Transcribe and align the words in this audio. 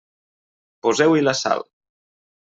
Poseu-hi 0.87 1.21
la 1.27 1.33
sal. 1.43 1.61